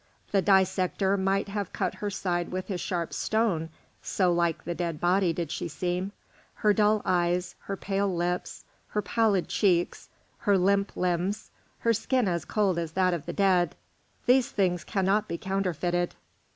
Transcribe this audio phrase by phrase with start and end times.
[0.31, 3.69] The dissector might have cut her side with his sharp stone,
[4.01, 6.11] so like a dead body did she seem.
[6.55, 10.09] Her dull eyes, her pale lips, her pallid cheeks,
[10.39, 11.51] her limp limbs,
[11.81, 13.75] her skin as cold as that of the dead,
[14.25, 16.15] these things cannot be counterfeited."